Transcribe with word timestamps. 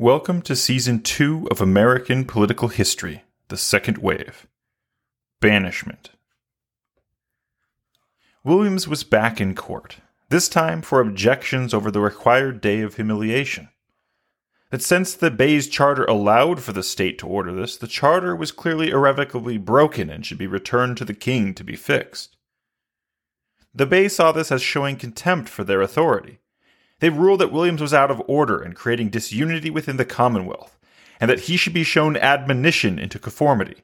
Welcome 0.00 0.42
to 0.42 0.54
Season 0.54 1.02
2 1.02 1.48
of 1.50 1.60
American 1.60 2.24
Political 2.24 2.68
History 2.68 3.24
The 3.48 3.56
Second 3.56 3.98
Wave 3.98 4.46
Banishment. 5.40 6.10
Williams 8.44 8.86
was 8.86 9.02
back 9.02 9.40
in 9.40 9.56
court, 9.56 9.96
this 10.28 10.48
time 10.48 10.82
for 10.82 11.00
objections 11.00 11.74
over 11.74 11.90
the 11.90 11.98
required 11.98 12.60
day 12.60 12.80
of 12.82 12.94
humiliation. 12.94 13.70
That 14.70 14.82
since 14.82 15.14
the 15.14 15.32
Bay's 15.32 15.66
charter 15.66 16.04
allowed 16.04 16.62
for 16.62 16.72
the 16.72 16.84
state 16.84 17.18
to 17.18 17.26
order 17.26 17.52
this, 17.52 17.76
the 17.76 17.88
charter 17.88 18.36
was 18.36 18.52
clearly 18.52 18.90
irrevocably 18.90 19.58
broken 19.58 20.10
and 20.10 20.24
should 20.24 20.38
be 20.38 20.46
returned 20.46 20.96
to 20.98 21.04
the 21.04 21.12
king 21.12 21.54
to 21.54 21.64
be 21.64 21.74
fixed. 21.74 22.36
The 23.74 23.84
Bay 23.84 24.06
saw 24.06 24.30
this 24.30 24.52
as 24.52 24.62
showing 24.62 24.94
contempt 24.94 25.48
for 25.48 25.64
their 25.64 25.82
authority 25.82 26.38
they 27.00 27.10
ruled 27.10 27.40
that 27.40 27.52
Williams 27.52 27.80
was 27.80 27.94
out 27.94 28.10
of 28.10 28.22
order 28.26 28.60
and 28.60 28.74
creating 28.74 29.10
disunity 29.10 29.70
within 29.70 29.96
the 29.96 30.04
Commonwealth, 30.04 30.78
and 31.20 31.30
that 31.30 31.40
he 31.40 31.56
should 31.56 31.74
be 31.74 31.84
shown 31.84 32.16
admonition 32.16 32.98
into 32.98 33.18
conformity. 33.18 33.82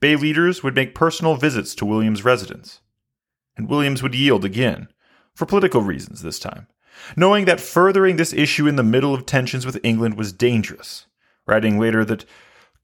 Bay 0.00 0.16
leaders 0.16 0.62
would 0.62 0.74
make 0.74 0.94
personal 0.94 1.36
visits 1.36 1.74
to 1.76 1.84
Williams' 1.84 2.24
residence, 2.24 2.80
and 3.56 3.68
Williams 3.68 4.02
would 4.02 4.14
yield 4.14 4.44
again, 4.44 4.88
for 5.34 5.46
political 5.46 5.82
reasons 5.82 6.22
this 6.22 6.38
time, 6.38 6.66
knowing 7.16 7.44
that 7.44 7.60
furthering 7.60 8.16
this 8.16 8.32
issue 8.32 8.66
in 8.66 8.76
the 8.76 8.82
middle 8.82 9.14
of 9.14 9.26
tensions 9.26 9.66
with 9.66 9.80
England 9.82 10.16
was 10.16 10.32
dangerous, 10.32 11.06
writing 11.46 11.78
later 11.78 12.04
that 12.04 12.24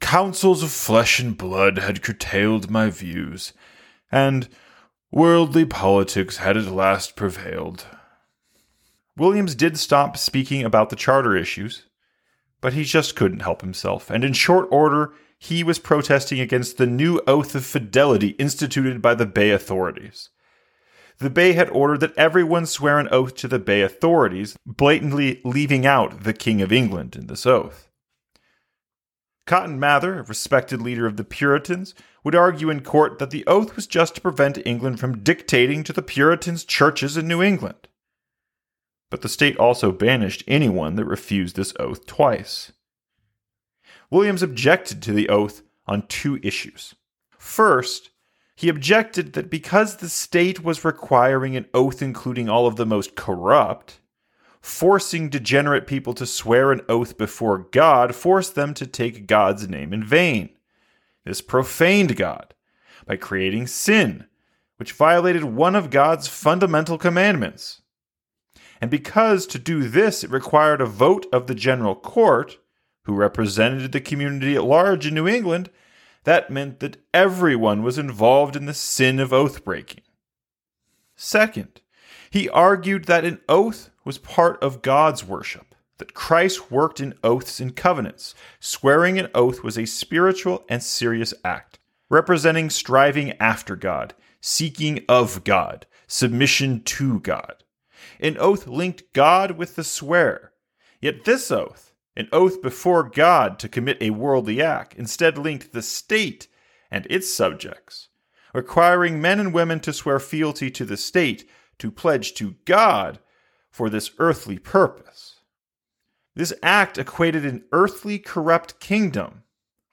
councils 0.01 0.62
of 0.62 0.70
flesh 0.70 1.20
and 1.20 1.38
blood 1.38 1.78
had 1.78 2.02
curtailed 2.02 2.70
my 2.70 2.90
views, 2.90 3.52
and 4.10 4.48
worldly 5.10 5.64
politics 5.64 6.38
had 6.38 6.56
at 6.56 6.66
last 6.66 7.16
prevailed. 7.16 7.87
Williams 9.16 9.54
did 9.54 9.78
stop 9.78 10.16
speaking 10.16 10.64
about 10.64 10.91
the 10.91 10.96
charter 10.96 11.36
issues, 11.36 11.86
but 12.60 12.73
he 12.73 12.82
just 12.82 13.14
couldn't 13.14 13.42
help 13.42 13.60
himself, 13.60 14.10
and 14.10 14.24
in 14.24 14.32
short 14.32 14.66
order, 14.73 15.12
he 15.38 15.62
was 15.62 15.79
protesting 15.79 16.40
against 16.40 16.79
the 16.79 16.87
new 16.87 17.20
oath 17.26 17.54
of 17.54 17.65
fidelity 17.65 18.29
instituted 18.30 19.01
by 19.01 19.15
the 19.15 19.26
Bay 19.26 19.51
authorities. 19.51 20.30
The 21.18 21.30
Bay 21.30 21.52
had 21.52 21.70
ordered 21.70 22.01
that 22.01 22.16
everyone 22.16 22.66
swear 22.66 22.98
an 22.98 23.09
oath 23.12 23.37
to 23.37 23.48
the 23.48 23.60
Bay 23.60 23.82
authorities, 23.82 24.57
blatantly 24.66 25.40
leaving 25.45 25.87
out 25.87 26.24
the 26.24 26.32
King 26.32 26.60
of 26.60 26.73
England 26.73 27.15
in 27.15 27.29
this 27.29 27.46
oath. 27.46 27.88
Cotton 29.46 29.79
Mather, 29.79 30.18
a 30.18 30.23
respected 30.23 30.80
leader 30.82 31.07
of 31.07 31.16
the 31.16 31.24
Puritans, 31.24 31.95
would 32.24 32.35
argue 32.35 32.70
in 32.70 32.80
court 32.80 33.18
that 33.20 33.30
the 33.30 33.46
oath 33.46 33.76
was 33.76 33.87
just 33.87 34.16
to 34.16 34.20
prevent 34.20 34.66
England 34.66 34.98
from 34.98 35.23
dictating 35.23 35.85
to 35.85 35.92
the 35.92 36.02
Puritans' 36.02 36.65
churches 36.65 37.16
in 37.16 37.29
New 37.29 37.42
England 37.42 37.87
but 39.15 39.20
the 39.20 39.29
state 39.29 39.57
also 39.59 39.93
banished 39.93 40.43
anyone 40.48 40.96
that 40.96 41.04
refused 41.04 41.54
this 41.54 41.73
oath 41.79 42.04
twice. 42.04 42.73
Williams 44.10 44.43
objected 44.43 45.01
to 45.01 45.12
the 45.12 45.29
oath 45.29 45.62
on 45.87 46.04
two 46.09 46.40
issues. 46.43 46.96
First, 47.38 48.10
he 48.57 48.68
objected 48.68 49.35
that 49.35 49.51
because 49.51 49.98
the 49.98 50.09
state 50.09 50.65
was 50.65 50.85
requiring 50.85 51.54
an 51.54 51.66
oath 51.73 52.02
including 52.02 52.48
all 52.48 52.66
of 52.66 52.74
the 52.74 52.85
most 52.85 53.15
corrupt, 53.15 54.01
forcing 54.60 55.29
degenerate 55.29 55.87
people 55.87 56.15
to 56.15 56.26
swear 56.26 56.73
an 56.73 56.80
oath 56.88 57.16
before 57.16 57.68
God 57.70 58.16
forced 58.16 58.57
them 58.57 58.74
to 58.74 58.85
take 58.85 59.29
God's 59.29 59.68
name 59.68 59.92
in 59.92 60.02
vain. 60.02 60.48
This 61.24 61.40
profaned 61.40 62.16
God 62.16 62.52
by 63.07 63.15
creating 63.15 63.68
sin, 63.68 64.26
which 64.76 64.91
violated 64.91 65.44
one 65.44 65.76
of 65.76 65.91
God's 65.91 66.26
fundamental 66.26 66.98
commandments 66.98 67.81
and 68.84 68.91
because 68.91 69.47
to 69.47 69.59
do 69.59 69.88
this 69.88 70.22
it 70.22 70.31
required 70.31 70.82
a 70.82 70.84
vote 70.84 71.25
of 71.32 71.47
the 71.47 71.54
General 71.54 71.94
Court, 71.94 72.59
who 73.04 73.15
represented 73.15 73.93
the 73.93 74.00
community 74.03 74.56
at 74.56 74.65
large 74.65 75.06
in 75.06 75.15
New 75.15 75.26
England, 75.26 75.71
that 76.25 76.50
meant 76.50 76.81
that 76.81 76.99
everyone 77.15 77.82
was 77.82 77.97
involved 77.97 78.56
in 78.56 78.66
the 78.66 78.75
sin 78.75 79.19
of 79.19 79.32
oath 79.32 79.64
breaking. 79.64 80.03
Second, 81.16 81.81
he 82.31 82.47
argued 82.50 83.06
that 83.06 83.25
an 83.25 83.41
oath 83.48 83.88
was 84.04 84.19
part 84.19 84.62
of 84.62 84.82
God's 84.82 85.25
worship, 85.25 85.75
that 85.97 86.12
Christ 86.12 86.70
worked 86.70 87.00
in 87.00 87.14
oaths 87.25 87.60
and 87.60 87.75
covenants. 87.75 88.34
Swearing 88.60 89.19
an 89.19 89.31
oath 89.34 89.62
was 89.62 89.78
a 89.78 89.87
spiritual 89.87 90.62
and 90.69 90.82
serious 90.82 91.32
act, 91.42 91.78
representing 92.10 92.69
striving 92.69 93.32
after 93.41 93.76
God, 93.76 94.12
seeking 94.42 95.03
of 95.08 95.42
God, 95.42 95.87
submission 96.06 96.82
to 96.82 97.20
God. 97.20 97.63
An 98.20 98.37
oath 98.38 98.66
linked 98.66 99.12
God 99.12 99.53
with 99.53 99.76
the 99.76 99.84
swearer. 99.84 100.53
Yet 101.00 101.25
this 101.25 101.50
oath, 101.50 101.92
an 102.16 102.28
oath 102.32 102.62
before 102.62 103.03
God 103.03 103.59
to 103.59 103.69
commit 103.69 103.98
a 104.00 104.10
worldly 104.10 104.62
act, 104.62 104.94
instead 104.94 105.37
linked 105.37 105.72
the 105.72 105.82
state 105.82 106.48
and 106.91 107.06
its 107.10 107.32
subjects, 107.32 108.09
requiring 108.53 109.20
men 109.20 109.41
and 109.41 109.53
women 109.53 109.81
to 109.81 109.93
swear 109.93 110.19
fealty 110.19 110.70
to 110.70 110.84
the 110.84 110.97
state, 110.97 111.48
to 111.78 111.91
pledge 111.91 112.34
to 112.34 112.54
God 112.64 113.19
for 113.70 113.91
this 113.91 114.12
earthly 114.19 114.59
purpose. 114.59 115.41
This 116.37 116.53
act 116.62 116.98
equated 116.98 117.44
an 117.44 117.64
earthly 117.72 118.19
corrupt 118.19 118.81
kingdom 118.81 119.43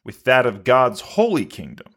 with 0.04 0.24
that 0.24 0.46
of 0.46 0.64
God's 0.64 1.02
holy 1.02 1.46
kingdom. 1.46 1.94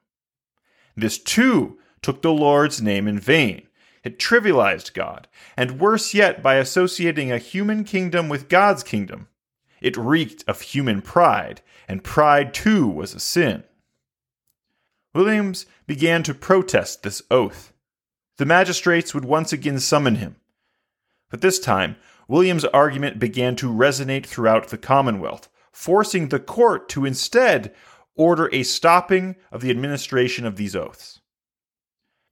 This 0.96 1.18
too 1.18 1.78
took 2.02 2.22
the 2.22 2.32
Lord's 2.32 2.80
name 2.82 3.08
in 3.08 3.18
vain, 3.18 3.66
it 4.04 4.18
trivialized 4.18 4.94
God, 4.94 5.26
and 5.56 5.80
worse 5.80 6.14
yet, 6.14 6.42
by 6.42 6.56
associating 6.56 7.32
a 7.32 7.38
human 7.38 7.84
kingdom 7.84 8.28
with 8.28 8.48
God's 8.48 8.82
kingdom, 8.82 9.28
it 9.80 9.96
reeked 9.96 10.44
of 10.46 10.60
human 10.60 11.02
pride, 11.02 11.62
and 11.88 12.04
pride 12.04 12.54
too 12.54 12.86
was 12.86 13.14
a 13.14 13.20
sin. 13.20 13.64
Williams 15.14 15.66
began 15.86 16.22
to 16.22 16.34
protest 16.34 17.02
this 17.02 17.22
oath. 17.30 17.72
The 18.36 18.46
magistrates 18.46 19.14
would 19.14 19.24
once 19.24 19.52
again 19.52 19.78
summon 19.78 20.16
him. 20.16 20.36
But 21.30 21.40
this 21.40 21.58
time, 21.58 21.96
William's 22.28 22.64
argument 22.64 23.18
began 23.18 23.56
to 23.56 23.72
resonate 23.72 24.26
throughout 24.26 24.68
the 24.68 24.78
Commonwealth, 24.78 25.48
forcing 25.72 26.28
the 26.28 26.40
court 26.40 26.88
to 26.90 27.04
instead 27.04 27.74
order 28.16 28.48
a 28.52 28.62
stopping 28.62 29.36
of 29.52 29.60
the 29.60 29.70
administration 29.70 30.46
of 30.46 30.56
these 30.56 30.74
oaths. 30.76 31.20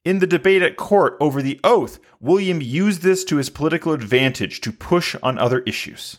In 0.04 0.18
the 0.18 0.26
debate 0.26 0.62
at 0.62 0.76
court 0.76 1.16
over 1.20 1.42
the 1.42 1.60
oath, 1.62 2.00
William 2.20 2.60
used 2.60 3.02
this 3.02 3.22
to 3.24 3.36
his 3.36 3.50
political 3.50 3.92
advantage 3.92 4.60
to 4.62 4.72
push 4.72 5.14
on 5.22 5.38
other 5.38 5.60
issues. 5.60 6.18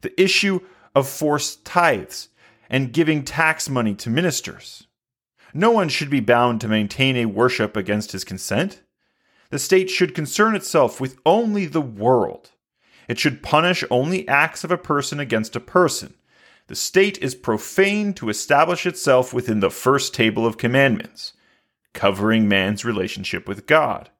The 0.00 0.20
issue 0.20 0.60
of 0.94 1.08
forced 1.08 1.64
tithes 1.64 2.28
and 2.68 2.92
giving 2.92 3.22
tax 3.24 3.68
money 3.68 3.94
to 3.94 4.10
ministers. 4.10 4.88
No 5.54 5.70
one 5.70 5.88
should 5.88 6.10
be 6.10 6.20
bound 6.20 6.60
to 6.62 6.68
maintain 6.68 7.16
a 7.16 7.26
worship 7.26 7.76
against 7.76 8.12
his 8.12 8.24
consent. 8.24 8.82
The 9.50 9.60
state 9.60 9.88
should 9.88 10.14
concern 10.14 10.56
itself 10.56 11.00
with 11.00 11.18
only 11.24 11.66
the 11.66 11.80
world. 11.80 12.50
It 13.06 13.18
should 13.18 13.42
punish 13.42 13.84
only 13.90 14.26
acts 14.26 14.64
of 14.64 14.70
a 14.72 14.78
person 14.78 15.20
against 15.20 15.54
a 15.54 15.60
person. 15.60 16.14
The 16.66 16.74
state 16.74 17.18
is 17.18 17.34
profane 17.34 18.14
to 18.14 18.28
establish 18.28 18.86
itself 18.86 19.32
within 19.32 19.60
the 19.60 19.70
first 19.70 20.14
table 20.14 20.46
of 20.46 20.58
commandments 20.58 21.34
covering 21.94 22.48
man's 22.48 22.84
relationship 22.84 23.48
with 23.48 23.66
God. 23.66 24.10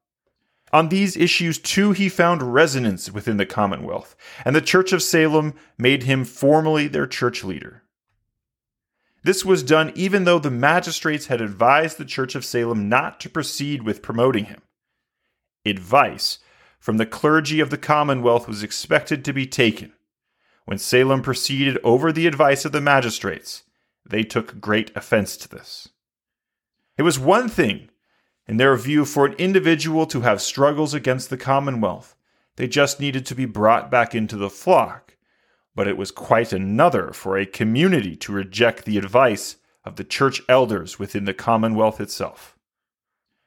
On 0.72 0.88
these 0.88 1.16
issues, 1.16 1.58
too, 1.58 1.92
he 1.92 2.08
found 2.08 2.54
resonance 2.54 3.10
within 3.10 3.36
the 3.36 3.44
Commonwealth, 3.44 4.16
and 4.44 4.56
the 4.56 4.62
Church 4.62 4.92
of 4.92 5.02
Salem 5.02 5.54
made 5.76 6.04
him 6.04 6.24
formally 6.24 6.88
their 6.88 7.06
church 7.06 7.44
leader. 7.44 7.82
This 9.22 9.44
was 9.44 9.62
done 9.62 9.92
even 9.94 10.24
though 10.24 10.38
the 10.38 10.50
magistrates 10.50 11.26
had 11.26 11.40
advised 11.40 11.98
the 11.98 12.04
Church 12.04 12.34
of 12.34 12.44
Salem 12.44 12.88
not 12.88 13.20
to 13.20 13.28
proceed 13.28 13.82
with 13.82 14.02
promoting 14.02 14.46
him. 14.46 14.62
Advice 15.64 16.38
from 16.80 16.96
the 16.96 17.06
clergy 17.06 17.60
of 17.60 17.70
the 17.70 17.78
Commonwealth 17.78 18.48
was 18.48 18.62
expected 18.62 19.24
to 19.24 19.32
be 19.32 19.46
taken. 19.46 19.92
When 20.64 20.78
Salem 20.78 21.22
proceeded 21.22 21.78
over 21.84 22.12
the 22.12 22.26
advice 22.26 22.64
of 22.64 22.72
the 22.72 22.80
magistrates, 22.80 23.62
they 24.04 24.24
took 24.24 24.60
great 24.60 24.90
offense 24.96 25.36
to 25.36 25.48
this. 25.48 25.88
It 26.98 27.02
was 27.02 27.18
one 27.18 27.48
thing, 27.48 27.88
in 28.46 28.58
their 28.58 28.76
view, 28.76 29.04
for 29.04 29.26
an 29.26 29.32
individual 29.34 30.06
to 30.06 30.20
have 30.22 30.42
struggles 30.42 30.94
against 30.94 31.30
the 31.30 31.38
Commonwealth. 31.38 32.14
They 32.56 32.68
just 32.68 33.00
needed 33.00 33.24
to 33.26 33.34
be 33.34 33.46
brought 33.46 33.90
back 33.90 34.14
into 34.14 34.36
the 34.36 34.50
flock. 34.50 35.16
But 35.74 35.88
it 35.88 35.96
was 35.96 36.10
quite 36.10 36.52
another 36.52 37.12
for 37.12 37.38
a 37.38 37.46
community 37.46 38.14
to 38.16 38.32
reject 38.32 38.84
the 38.84 38.98
advice 38.98 39.56
of 39.84 39.96
the 39.96 40.04
church 40.04 40.42
elders 40.48 40.98
within 40.98 41.24
the 41.24 41.34
Commonwealth 41.34 42.00
itself. 42.00 42.56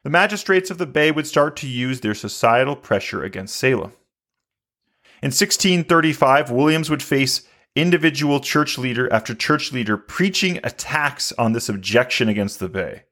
The 0.03 0.09
magistrates 0.09 0.71
of 0.71 0.77
the 0.77 0.85
Bay 0.85 1.11
would 1.11 1.27
start 1.27 1.55
to 1.57 1.67
use 1.67 2.01
their 2.01 2.15
societal 2.15 2.75
pressure 2.75 3.23
against 3.23 3.55
Salem. 3.55 3.93
In 5.21 5.29
1635, 5.29 6.51
Williams 6.51 6.89
would 6.89 7.01
face 7.01 7.47
individual 7.75 8.39
church 8.39 8.77
leader 8.77 9.11
after 9.11 9.33
church 9.33 9.71
leader 9.71 9.97
preaching 9.97 10.59
attacks 10.63 11.31
on 11.33 11.53
this 11.53 11.69
objection 11.69 12.29
against 12.29 12.59
the 12.59 12.69
Bay. 12.69 13.03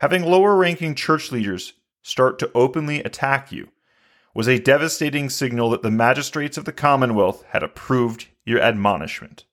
Having 0.00 0.24
lower 0.24 0.56
ranking 0.56 0.94
church 0.94 1.32
leaders 1.32 1.74
start 2.02 2.38
to 2.38 2.50
openly 2.54 3.02
attack 3.02 3.50
you 3.50 3.68
was 4.34 4.46
a 4.46 4.60
devastating 4.60 5.28
signal 5.28 5.70
that 5.70 5.82
the 5.82 5.90
magistrates 5.90 6.56
of 6.56 6.64
the 6.64 6.72
Commonwealth 6.72 7.44
had 7.48 7.62
approved 7.62 8.28
your 8.44 8.60
admonishment. 8.60 9.44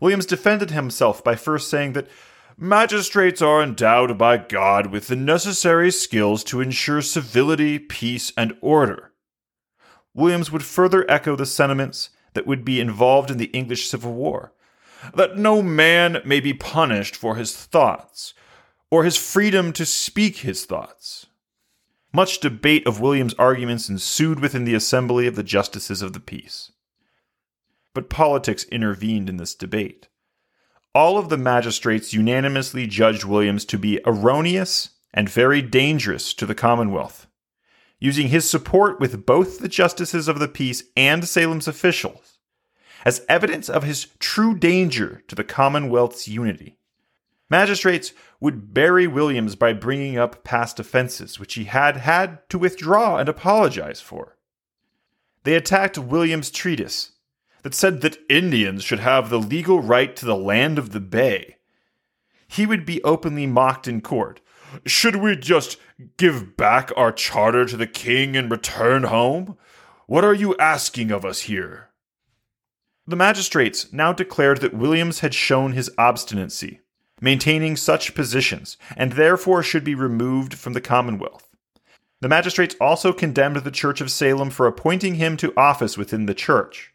Williams 0.00 0.26
defended 0.26 0.70
himself 0.70 1.22
by 1.22 1.34
first 1.34 1.68
saying 1.68 1.92
that 1.92 2.08
magistrates 2.56 3.42
are 3.42 3.62
endowed 3.62 4.16
by 4.16 4.38
God 4.38 4.86
with 4.86 5.08
the 5.08 5.16
necessary 5.16 5.90
skills 5.90 6.42
to 6.44 6.60
ensure 6.60 7.02
civility, 7.02 7.78
peace, 7.78 8.32
and 8.36 8.56
order. 8.62 9.12
Williams 10.14 10.50
would 10.50 10.64
further 10.64 11.04
echo 11.10 11.36
the 11.36 11.44
sentiments 11.44 12.10
that 12.32 12.46
would 12.46 12.64
be 12.64 12.80
involved 12.80 13.30
in 13.30 13.36
the 13.36 13.46
English 13.46 13.88
Civil 13.88 14.14
War 14.14 14.52
that 15.14 15.36
no 15.36 15.62
man 15.62 16.22
may 16.24 16.40
be 16.40 16.54
punished 16.54 17.14
for 17.14 17.36
his 17.36 17.54
thoughts, 17.54 18.32
or 18.90 19.04
his 19.04 19.16
freedom 19.16 19.72
to 19.72 19.84
speak 19.86 20.38
his 20.38 20.64
thoughts. 20.64 21.26
Much 22.12 22.40
debate 22.40 22.86
of 22.86 23.00
William's 23.00 23.34
arguments 23.34 23.88
ensued 23.88 24.40
within 24.40 24.64
the 24.64 24.74
assembly 24.74 25.26
of 25.26 25.36
the 25.36 25.42
justices 25.42 26.02
of 26.02 26.12
the 26.12 26.20
peace. 26.20 26.72
But 27.94 28.08
politics 28.08 28.64
intervened 28.64 29.28
in 29.28 29.36
this 29.36 29.54
debate. 29.54 30.08
All 30.94 31.18
of 31.18 31.28
the 31.28 31.36
magistrates 31.36 32.14
unanimously 32.14 32.86
judged 32.86 33.24
Williams 33.24 33.64
to 33.66 33.78
be 33.78 34.00
erroneous 34.06 34.90
and 35.12 35.28
very 35.28 35.60
dangerous 35.60 36.32
to 36.34 36.46
the 36.46 36.54
Commonwealth. 36.54 37.26
Using 37.98 38.28
his 38.28 38.48
support 38.48 39.00
with 39.00 39.26
both 39.26 39.58
the 39.58 39.68
justices 39.68 40.28
of 40.28 40.38
the 40.38 40.48
peace 40.48 40.84
and 40.96 41.26
Salem's 41.26 41.68
officials 41.68 42.36
as 43.06 43.24
evidence 43.28 43.68
of 43.68 43.84
his 43.84 44.08
true 44.18 44.56
danger 44.56 45.22
to 45.28 45.36
the 45.36 45.44
Commonwealth's 45.44 46.26
unity. 46.26 46.75
Magistrates 47.48 48.12
would 48.40 48.74
bury 48.74 49.06
Williams 49.06 49.54
by 49.54 49.72
bringing 49.72 50.18
up 50.18 50.42
past 50.42 50.80
offenses, 50.80 51.38
which 51.38 51.54
he 51.54 51.64
had 51.64 51.96
had 51.96 52.48
to 52.50 52.58
withdraw 52.58 53.18
and 53.18 53.28
apologize 53.28 54.00
for. 54.00 54.36
They 55.44 55.54
attacked 55.54 55.96
Williams' 55.96 56.50
treatise 56.50 57.12
that 57.62 57.74
said 57.74 58.00
that 58.00 58.18
Indians 58.28 58.82
should 58.82 58.98
have 58.98 59.30
the 59.30 59.38
legal 59.38 59.80
right 59.80 60.14
to 60.16 60.26
the 60.26 60.36
land 60.36 60.78
of 60.78 60.90
the 60.90 61.00
Bay. 61.00 61.56
He 62.48 62.66
would 62.66 62.84
be 62.84 63.02
openly 63.04 63.46
mocked 63.46 63.86
in 63.86 64.00
court. 64.00 64.40
Should 64.84 65.16
we 65.16 65.36
just 65.36 65.78
give 66.16 66.56
back 66.56 66.90
our 66.96 67.12
charter 67.12 67.64
to 67.64 67.76
the 67.76 67.86
king 67.86 68.36
and 68.36 68.50
return 68.50 69.04
home? 69.04 69.56
What 70.06 70.24
are 70.24 70.34
you 70.34 70.56
asking 70.56 71.12
of 71.12 71.24
us 71.24 71.42
here? 71.42 71.90
The 73.06 73.16
magistrates 73.16 73.92
now 73.92 74.12
declared 74.12 74.60
that 74.60 74.74
Williams 74.74 75.20
had 75.20 75.32
shown 75.32 75.72
his 75.72 75.90
obstinacy 75.96 76.80
maintaining 77.20 77.76
such 77.76 78.14
positions, 78.14 78.76
and 78.96 79.12
therefore 79.12 79.62
should 79.62 79.84
be 79.84 79.94
removed 79.94 80.54
from 80.54 80.72
the 80.72 80.80
Commonwealth. 80.80 81.48
The 82.20 82.28
magistrates 82.28 82.76
also 82.80 83.12
condemned 83.12 83.56
the 83.56 83.70
Church 83.70 84.00
of 84.00 84.10
Salem 84.10 84.50
for 84.50 84.66
appointing 84.66 85.16
him 85.16 85.36
to 85.38 85.52
office 85.56 85.98
within 85.98 86.26
the 86.26 86.34
church. 86.34 86.92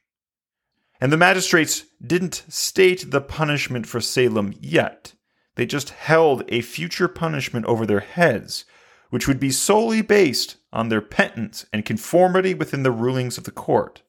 And 1.00 1.12
the 1.12 1.18
magistrates 1.18 1.86
didn't 2.06 2.44
state 2.48 3.10
the 3.10 3.22
punishment 3.22 3.88
for 3.88 4.02
Salem 4.02 4.54
yet. 4.60 5.14
They 5.56 5.66
just 5.66 5.90
held 5.90 6.44
a 6.48 6.62
future 6.62 7.08
punishment 7.08 7.66
over 7.66 7.86
their 7.86 8.00
heads, 8.00 8.66
which 9.10 9.28
would 9.28 9.40
be 9.40 9.52
solely 9.52 10.02
based 10.02 10.58
on 10.72 10.90
their 10.90 11.02
penance 11.02 11.66
and 11.74 11.86
conformity 11.86 12.54
within 12.54 12.84
the 12.84 12.92
rulings 12.92 13.38
of 13.38 13.44
the 13.44 13.52
court. 13.52 14.04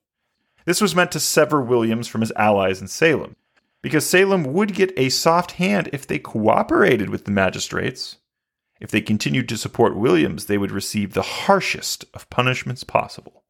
This 0.64 0.81
was 0.81 0.94
meant 0.94 1.12
to 1.12 1.20
sever 1.20 1.61
Williams 1.61 2.06
from 2.09 2.20
his 2.20 2.32
allies 2.37 2.81
in 2.81 2.88
Salem, 2.88 3.37
because 3.82 4.08
Salem 4.08 4.44
would 4.44 4.75
get 4.75 4.93
a 4.96 5.08
soft 5.08 5.52
hand 5.52 5.90
if 5.93 6.06
they 6.06 6.19
cooperated 6.19 7.11
with 7.11 7.25
the 7.25 7.31
magistrates. 7.32 8.17
If 8.81 8.90
they 8.90 9.00
continued 9.00 9.49
to 9.50 9.58
support 9.58 9.96
Williams, 9.96 10.46
they 10.46 10.58
would 10.58 10.70
receive 10.70 11.12
the 11.12 11.23
harshest 11.23 12.05
of 12.14 12.31
punishments 12.31 12.84
possible. 12.84 13.43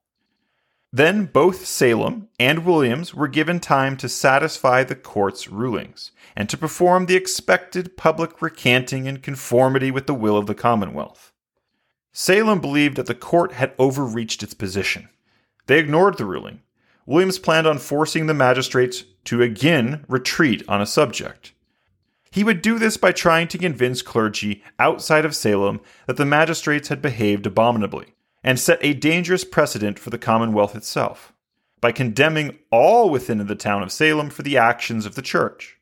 Then 0.95 1.25
both 1.25 1.65
Salem 1.65 2.29
and 2.39 2.67
Williams 2.67 3.15
were 3.15 3.29
given 3.29 3.61
time 3.61 3.97
to 3.97 4.11
satisfy 4.11 4.85
the 4.85 4.95
court's 4.95 5.49
rulings 5.49 6.13
and 6.37 6.51
to 6.51 6.59
perform 6.59 7.07
the 7.07 7.17
expected 7.17 7.97
public 7.97 8.43
recanting 8.43 9.07
in 9.07 9.19
conformity 9.19 9.91
with 9.91 10.07
the 10.07 10.15
will 10.15 10.37
of 10.37 10.47
the 10.47 10.55
Commonwealth. 10.55 11.33
Salem 12.13 12.61
believed 12.61 12.97
that 12.97 13.07
the 13.07 13.15
court 13.15 13.53
had 13.53 13.73
overreached 13.79 14.43
its 14.43 14.53
position. 14.53 15.09
They 15.67 15.79
ignored 15.79 16.19
the 16.19 16.27
ruling. 16.27 16.61
Williams 17.07 17.39
planned 17.39 17.67
on 17.67 17.79
forcing 17.79 18.27
the 18.27 18.35
magistrates 18.35 19.05
to 19.25 19.43
again 19.43 20.05
retreat 20.09 20.63
on 20.69 20.81
a 20.81 20.87
subject. 20.87 21.53
He 22.31 22.45
would 22.45 22.63
do 22.63 22.79
this 22.79 22.97
by 22.97 23.13
trying 23.13 23.49
to 23.49 23.59
convince 23.59 24.01
clergy 24.01 24.63
outside 24.79 25.25
of 25.25 25.37
Salem 25.37 25.81
that 26.07 26.17
the 26.17 26.25
magistrates 26.25 26.89
had 26.89 27.03
behaved 27.03 27.47
abominably 27.47 28.15
and 28.43 28.59
set 28.59 28.79
a 28.81 28.95
dangerous 28.95 29.45
precedent 29.45 29.99
for 29.99 30.11
the 30.11 30.19
Commonwealth 30.19 30.75
itself 30.75 31.33
by 31.81 31.93
condemning 31.93 32.59
all 32.71 33.11
within 33.11 33.47
the 33.47 33.55
town 33.55 33.83
of 33.83 33.93
Salem 33.93 34.31
for 34.31 34.43
the 34.43 34.57
actions 34.57 35.05
of 35.05 35.15
the 35.15 35.23
church. 35.23 35.79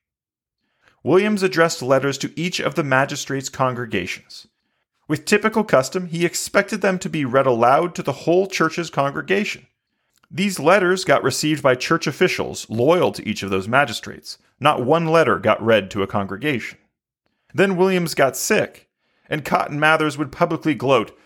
Williams 1.05 1.43
addressed 1.43 1.83
letters 1.83 2.19
to 2.19 2.33
each 2.39 2.59
of 2.61 2.75
the 2.75 2.85
magistrates' 2.85 3.49
congregations. 3.49 4.49
With 5.07 5.25
typical 5.25 5.65
custom, 5.65 6.07
he 6.07 6.27
expected 6.27 6.83
them 6.83 6.99
to 6.99 7.09
be 7.09 7.25
read 7.25 7.47
aloud 7.47 7.95
to 7.95 8.03
the 8.03 8.13
whole 8.13 8.47
church's 8.47 8.91
congregation. 8.91 9.67
These 10.31 10.61
letters 10.61 11.05
got 11.05 11.25
received 11.25 11.63
by 11.63 11.75
church 11.75 12.07
officials 12.07 12.69
loyal 12.71 13.11
to 13.13 13.29
each 13.29 13.43
of 13.43 13.51
those 13.51 13.67
magistrates. 13.67 14.39
Not 14.61 14.85
one 14.85 15.07
letter 15.07 15.39
got 15.39 15.63
read 15.63 15.91
to 15.91 16.03
a 16.03 16.07
congregation. 16.07 16.79
Then 17.53 17.77
Williams 17.77 18.15
got 18.15 18.37
sick, 18.37 18.89
and 19.29 19.45
Cotton 19.45 19.81
Mather's 19.81 20.17
would 20.17 20.31
publicly 20.31 20.75
gloat 20.75 21.17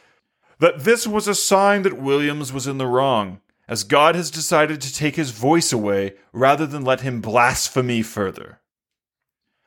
that 0.59 0.85
this 0.85 1.06
was 1.06 1.29
a 1.29 1.35
sign 1.35 1.83
that 1.83 2.01
Williams 2.01 2.53
was 2.53 2.67
in 2.67 2.79
the 2.79 2.87
wrong, 2.87 3.41
as 3.69 3.85
God 3.85 4.15
has 4.15 4.31
decided 4.31 4.81
to 4.81 4.95
take 4.95 5.17
his 5.17 5.33
voice 5.33 5.73
away 5.73 6.15
rather 6.33 6.67
than 6.67 6.85
let 6.85 7.03
him 7.03 7.21
blaspheme 7.21 8.03
further. 8.03 8.61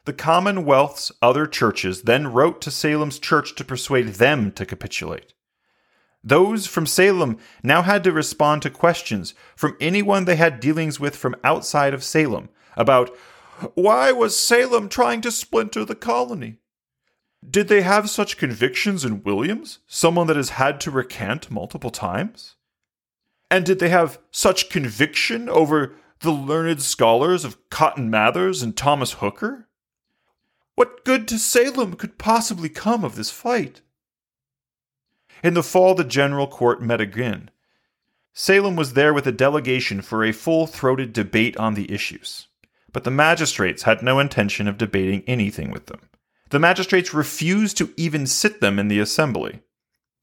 The 0.06 0.14
Commonwealth's 0.14 1.12
other 1.22 1.46
churches 1.46 2.04
then 2.04 2.32
wrote 2.32 2.62
to 2.62 2.72
Salem's 2.72 3.20
church 3.20 3.56
to 3.56 3.66
persuade 3.66 4.16
them 4.16 4.52
to 4.54 4.66
capitulate. 4.66 5.34
Those 6.28 6.68
from 6.68 6.86
Salem 6.86 7.38
now 7.64 7.84
had 7.84 8.04
to 8.04 8.12
respond 8.12 8.62
to 8.64 8.70
questions 8.70 9.34
from 9.56 9.78
anyone 9.80 10.26
they 10.26 10.36
had 10.36 10.60
dealings 10.60 11.00
with 11.00 11.16
from 11.16 11.38
outside 11.42 11.94
of 11.94 12.04
Salem 12.04 12.50
about 12.76 13.16
why 13.76 14.12
was 14.12 14.38
Salem 14.38 14.90
trying 14.90 15.22
to 15.22 15.32
splinter 15.32 15.86
the 15.86 15.96
colony? 15.96 16.58
Did 17.50 17.70
they 17.70 17.82
have 17.82 18.10
such 18.10 18.38
convictions 18.38 19.06
in 19.06 19.24
Williams, 19.24 19.80
someone 19.88 20.28
that 20.28 20.36
has 20.36 20.50
had 20.50 20.82
to 20.82 20.92
recant 20.92 21.50
multiple 21.50 21.92
times? 21.92 22.56
And 23.50 23.66
did 23.66 23.80
they 23.80 23.90
have 23.90 24.20
such 24.30 24.70
conviction 24.70 25.48
over 25.48 25.96
the 26.20 26.32
learned 26.32 26.82
scholars 26.82 27.46
of 27.46 27.70
Cotton 27.70 28.10
Mathers 28.10 28.62
and 28.62 28.76
Thomas 28.76 29.14
Hooker? 29.14 29.70
What 30.76 31.06
good 31.06 31.26
to 31.30 31.40
Salem 31.40 31.94
could 31.94 32.18
possibly 32.18 32.68
come 32.68 33.06
of 33.06 33.16
this 33.16 33.32
fight? 33.32 33.80
In 35.44 35.54
the 35.54 35.64
fall, 35.64 35.96
the 35.96 36.04
General 36.04 36.48
Court 36.48 36.82
met 36.82 37.02
again. 37.02 37.50
Salem 38.34 38.76
was 38.76 38.94
there 38.94 39.14
with 39.14 39.26
a 39.26 39.32
delegation 39.32 40.02
for 40.02 40.24
a 40.24 40.32
full 40.32 40.68
throated 40.68 41.14
debate 41.14 41.58
on 41.58 41.74
the 41.74 41.92
issues. 41.92 42.48
But 42.94 43.04
the 43.04 43.12
magistrates 43.12 43.84
had 43.84 44.02
no 44.02 44.20
intention 44.20 44.68
of 44.68 44.78
debating 44.78 45.24
anything 45.28 45.72
with 45.72 45.88
them. 45.88 46.10
The 46.50 46.60
magistrates 46.60 47.14
refused 47.14 47.78
to 47.78 47.94
even 47.98 48.26
sit 48.26 48.62
them 48.62 48.80
in 48.80 48.88
the 48.88 49.00
assembly. 49.00 49.62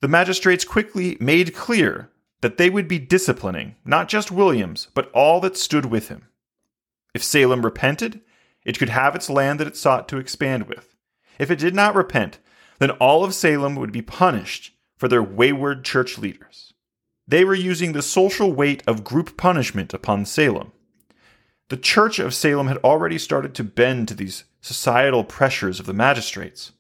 The 0.01 0.09
magistrates 0.09 0.65
quickly 0.65 1.17
made 1.21 1.55
clear 1.55 2.11
that 2.41 2.57
they 2.57 2.71
would 2.71 2.89
be 2.89 2.99
disciplining 2.99 3.77
not 3.85 4.09
just 4.09 4.31
Williams, 4.31 4.89
but 4.95 5.11
all 5.13 5.41
that 5.41 5.57
stood 5.57 5.87
with 5.87 6.09
him. 6.09 6.29
If 7.15 7.23
Salem 7.23 7.65
repented, 7.65 8.21
it 8.65 8.79
could 8.79 8.91
have 8.91 9.15
its 9.15 9.31
land 9.31 9.61
that 9.61 9.67
it 9.67 9.77
sought 9.77 10.09
to 10.09 10.19
expand 10.19 10.69
with. 10.69 10.95
If 11.39 11.51
it 11.51 11.59
did 11.59 11.75
not 11.75 11.95
repent, 11.95 12.39
then 12.79 12.91
all 12.93 13.25
of 13.25 13.35
Salem 13.35 13.77
would 13.77 13.93
be 13.93 14.03
punished 14.03 14.74
for 15.05 15.09
their 15.09 15.23
wayward 15.23 15.85
church 15.85 16.17
leaders. 16.17 16.73
They 17.29 17.45
were 17.45 17.53
using 17.53 17.93
the 17.93 18.01
social 18.01 18.55
weight 18.55 18.83
of 18.87 19.05
group 19.05 19.37
punishment 19.37 19.93
upon 19.93 20.25
Salem. 20.25 20.73
The 21.69 21.77
church 21.77 22.19
of 22.19 22.33
Salem 22.33 22.69
had 22.69 22.79
already 22.79 23.19
started 23.19 23.55
to 23.57 23.65
bend 23.65 24.09
to 24.09 24.15
these 24.15 24.45
societal 24.63 25.23
pressures 25.23 25.79
of 25.79 25.85
the 25.85 25.93
magistrates. 25.93 26.73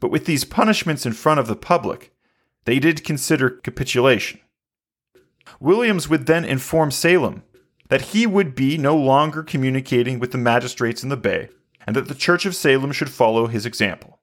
But 0.00 0.10
with 0.10 0.26
these 0.26 0.42
punishments 0.42 1.06
in 1.06 1.12
front 1.12 1.38
of 1.38 1.46
the 1.46 1.54
public, 1.54 2.12
they 2.64 2.80
did 2.80 3.04
consider 3.04 3.50
capitulation. 3.50 4.40
Williams 5.60 6.08
would 6.08 6.26
then 6.26 6.44
inform 6.44 6.90
Salem 6.90 7.44
that 7.88 8.06
he 8.06 8.26
would 8.26 8.56
be 8.56 8.78
no 8.78 8.96
longer 8.96 9.44
communicating 9.44 10.18
with 10.18 10.32
the 10.32 10.38
magistrates 10.38 11.04
in 11.04 11.08
the 11.08 11.16
Bay, 11.16 11.50
and 11.86 11.94
that 11.94 12.08
the 12.08 12.16
Church 12.16 12.46
of 12.46 12.56
Salem 12.56 12.90
should 12.90 13.10
follow 13.10 13.46
his 13.46 13.64
example. 13.64 14.19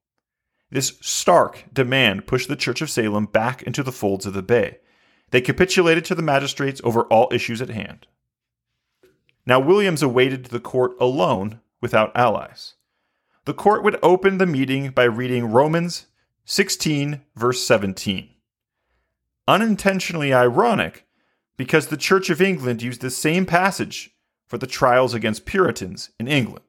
This 0.69 0.97
stark 1.01 1.65
demand 1.73 2.27
pushed 2.27 2.49
the 2.49 2.55
Church 2.55 2.81
of 2.81 2.89
Salem 2.89 3.25
back 3.25 3.63
into 3.63 3.83
the 3.83 3.91
folds 3.91 4.25
of 4.25 4.33
the 4.33 4.41
Bay. 4.41 4.79
They 5.31 5.41
capitulated 5.41 6.05
to 6.05 6.15
the 6.15 6.21
magistrates 6.21 6.81
over 6.83 7.03
all 7.03 7.29
issues 7.31 7.61
at 7.61 7.69
hand. 7.69 8.07
Now 9.45 9.59
Williams 9.59 10.03
awaited 10.03 10.45
the 10.45 10.59
court 10.59 10.93
alone 10.99 11.61
without 11.81 12.15
allies. 12.15 12.75
The 13.45 13.53
court 13.53 13.83
would 13.83 13.97
open 14.03 14.37
the 14.39 14.45
meeting 14.45 14.89
by 14.89 15.05
reading 15.05 15.45
Romans 15.51 16.07
16, 16.45 17.21
verse 17.35 17.63
17. 17.63 18.29
unintentionally 19.47 20.33
ironic 20.33 21.05
because 21.55 21.87
the 21.87 21.97
Church 21.97 22.29
of 22.29 22.41
England 22.41 22.81
used 22.81 23.01
the 23.01 23.09
same 23.09 23.45
passage 23.45 24.11
for 24.45 24.57
the 24.57 24.67
trials 24.67 25.13
against 25.13 25.45
Puritans 25.45 26.11
in 26.19 26.27
England. 26.27 26.66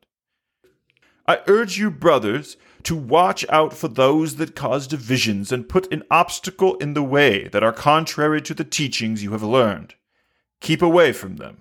I 1.29 1.41
urge 1.47 1.77
you, 1.77 1.91
brothers, 1.91 2.57
to 2.85 2.97
watch 2.97 3.45
out 3.51 3.75
for 3.75 3.87
those 3.87 4.37
that 4.37 4.57
cause 4.57 4.87
divisions 4.87 5.53
and 5.53 5.69
put 5.69 5.93
an 5.93 6.03
obstacle 6.11 6.77
in 6.77 6.95
the 6.95 7.03
way 7.03 7.49
that 7.49 7.63
are 7.63 7.73
contrary 7.73 8.41
to 8.41 8.55
the 8.55 8.65
teachings 8.65 9.23
you 9.23 9.33
have 9.33 9.43
learned. 9.43 9.95
Keep 10.61 10.81
away 10.81 11.13
from 11.13 11.37
them. 11.37 11.61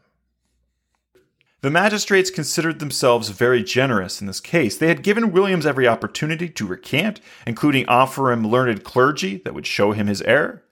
The 1.60 1.70
magistrates 1.70 2.30
considered 2.32 2.80
themselves 2.80 3.28
very 3.28 3.62
generous 3.62 4.22
in 4.22 4.28
this 4.28 4.40
case. 4.40 4.78
They 4.78 4.88
had 4.88 5.04
given 5.04 5.34
Williams 5.34 5.66
every 5.66 5.86
opportunity 5.86 6.48
to 6.48 6.66
recant, 6.66 7.20
including 7.46 7.90
offer 7.90 8.32
him 8.32 8.48
learned 8.48 8.86
clergy 8.86 9.42
that 9.44 9.54
would 9.54 9.68
show 9.68 9.92
him 9.92 10.08
his 10.08 10.22
error. 10.22 10.64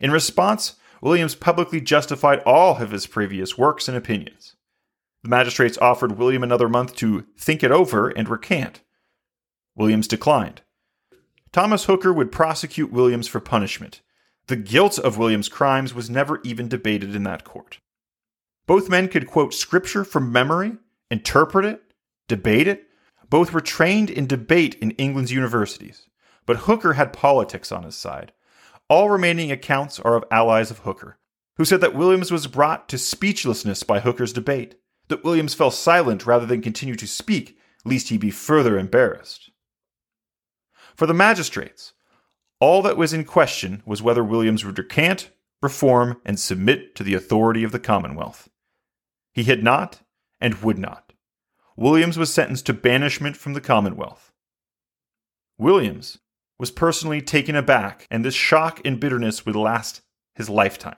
In 0.00 0.10
response, 0.10 0.76
Williams 1.02 1.34
publicly 1.34 1.82
justified 1.82 2.38
all 2.46 2.78
of 2.78 2.92
his 2.92 3.06
previous 3.06 3.58
works 3.58 3.88
and 3.88 3.96
opinions. 3.96 4.55
The 5.26 5.30
magistrates 5.30 5.76
offered 5.78 6.18
William 6.18 6.44
another 6.44 6.68
month 6.68 6.94
to 6.98 7.26
think 7.36 7.64
it 7.64 7.72
over 7.72 8.10
and 8.10 8.28
recant. 8.28 8.82
Williams 9.74 10.06
declined. 10.06 10.62
Thomas 11.50 11.86
Hooker 11.86 12.12
would 12.12 12.30
prosecute 12.30 12.92
Williams 12.92 13.26
for 13.26 13.40
punishment. 13.40 14.02
The 14.46 14.54
guilt 14.54 15.00
of 15.00 15.18
Williams' 15.18 15.48
crimes 15.48 15.92
was 15.92 16.08
never 16.08 16.40
even 16.44 16.68
debated 16.68 17.16
in 17.16 17.24
that 17.24 17.42
court. 17.42 17.80
Both 18.68 18.88
men 18.88 19.08
could 19.08 19.26
quote 19.26 19.52
scripture 19.52 20.04
from 20.04 20.30
memory, 20.30 20.76
interpret 21.10 21.64
it, 21.64 21.82
debate 22.28 22.68
it. 22.68 22.86
Both 23.28 23.52
were 23.52 23.60
trained 23.60 24.10
in 24.10 24.28
debate 24.28 24.76
in 24.76 24.92
England's 24.92 25.32
universities. 25.32 26.06
But 26.46 26.58
Hooker 26.58 26.92
had 26.92 27.12
politics 27.12 27.72
on 27.72 27.82
his 27.82 27.96
side. 27.96 28.30
All 28.88 29.10
remaining 29.10 29.50
accounts 29.50 29.98
are 29.98 30.14
of 30.14 30.24
allies 30.30 30.70
of 30.70 30.78
Hooker, 30.78 31.18
who 31.56 31.64
said 31.64 31.80
that 31.80 31.96
Williams 31.96 32.30
was 32.30 32.46
brought 32.46 32.88
to 32.90 32.96
speechlessness 32.96 33.82
by 33.82 33.98
Hooker's 33.98 34.32
debate, 34.32 34.76
that 35.08 35.24
Williams 35.24 35.54
fell 35.54 35.70
silent 35.70 36.26
rather 36.26 36.46
than 36.46 36.62
continue 36.62 36.96
to 36.96 37.06
speak, 37.06 37.58
lest 37.84 38.08
he 38.08 38.18
be 38.18 38.30
further 38.30 38.78
embarrassed. 38.78 39.50
For 40.94 41.06
the 41.06 41.14
magistrates, 41.14 41.92
all 42.58 42.82
that 42.82 42.96
was 42.96 43.12
in 43.12 43.24
question 43.24 43.82
was 43.84 44.02
whether 44.02 44.24
Williams 44.24 44.64
would 44.64 44.78
recant, 44.78 45.30
reform, 45.62 46.20
and 46.24 46.40
submit 46.40 46.94
to 46.96 47.02
the 47.02 47.14
authority 47.14 47.62
of 47.62 47.72
the 47.72 47.78
Commonwealth. 47.78 48.48
He 49.32 49.44
had 49.44 49.62
not 49.62 50.00
and 50.40 50.62
would 50.62 50.78
not. 50.78 51.12
Williams 51.76 52.16
was 52.16 52.32
sentenced 52.32 52.66
to 52.66 52.72
banishment 52.72 53.36
from 53.36 53.52
the 53.52 53.60
Commonwealth. 53.60 54.32
Williams 55.58 56.18
was 56.58 56.70
personally 56.70 57.20
taken 57.20 57.54
aback, 57.54 58.06
and 58.10 58.24
this 58.24 58.34
shock 58.34 58.80
and 58.84 58.98
bitterness 58.98 59.44
would 59.44 59.56
last 59.56 60.00
his 60.34 60.48
lifetime. 60.48 60.96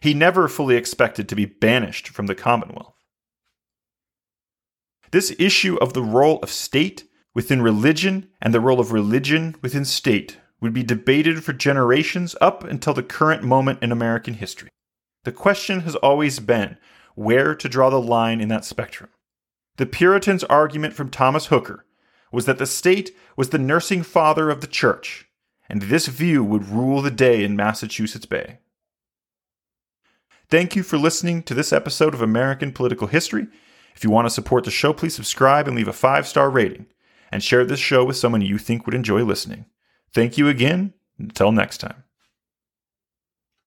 He 0.00 0.14
never 0.14 0.46
fully 0.46 0.76
expected 0.76 1.28
to 1.28 1.34
be 1.34 1.46
banished 1.46 2.08
from 2.08 2.26
the 2.26 2.36
Commonwealth. 2.36 2.97
This 5.10 5.34
issue 5.38 5.76
of 5.76 5.92
the 5.92 6.02
role 6.02 6.38
of 6.40 6.50
state 6.50 7.04
within 7.34 7.62
religion 7.62 8.28
and 8.42 8.52
the 8.52 8.60
role 8.60 8.80
of 8.80 8.92
religion 8.92 9.56
within 9.62 9.84
state 9.84 10.38
would 10.60 10.72
be 10.72 10.82
debated 10.82 11.44
for 11.44 11.52
generations 11.52 12.34
up 12.40 12.64
until 12.64 12.94
the 12.94 13.02
current 13.02 13.42
moment 13.42 13.82
in 13.82 13.92
American 13.92 14.34
history. 14.34 14.68
The 15.24 15.32
question 15.32 15.80
has 15.80 15.94
always 15.96 16.40
been 16.40 16.78
where 17.14 17.54
to 17.54 17.68
draw 17.68 17.90
the 17.90 18.00
line 18.00 18.40
in 18.40 18.48
that 18.48 18.64
spectrum. 18.64 19.10
The 19.76 19.86
Puritans' 19.86 20.44
argument 20.44 20.94
from 20.94 21.10
Thomas 21.10 21.46
Hooker 21.46 21.84
was 22.32 22.44
that 22.46 22.58
the 22.58 22.66
state 22.66 23.14
was 23.36 23.50
the 23.50 23.58
nursing 23.58 24.02
father 24.02 24.50
of 24.50 24.60
the 24.60 24.66
church, 24.66 25.28
and 25.68 25.82
this 25.82 26.06
view 26.06 26.44
would 26.44 26.68
rule 26.68 27.02
the 27.02 27.10
day 27.10 27.44
in 27.44 27.56
Massachusetts 27.56 28.26
Bay. 28.26 28.58
Thank 30.50 30.74
you 30.74 30.82
for 30.82 30.98
listening 30.98 31.42
to 31.44 31.54
this 31.54 31.72
episode 31.72 32.14
of 32.14 32.22
American 32.22 32.72
Political 32.72 33.08
History. 33.08 33.48
If 33.98 34.04
you 34.04 34.10
want 34.10 34.26
to 34.26 34.30
support 34.30 34.62
the 34.62 34.70
show, 34.70 34.92
please 34.92 35.16
subscribe 35.16 35.66
and 35.66 35.76
leave 35.76 35.88
a 35.88 35.92
five 35.92 36.28
star 36.28 36.50
rating, 36.50 36.86
and 37.32 37.42
share 37.42 37.64
this 37.64 37.80
show 37.80 38.04
with 38.04 38.16
someone 38.16 38.42
you 38.42 38.56
think 38.56 38.86
would 38.86 38.94
enjoy 38.94 39.24
listening. 39.24 39.64
Thank 40.14 40.38
you 40.38 40.46
again. 40.46 40.94
Until 41.18 41.50
next 41.50 41.78
time. 41.78 42.04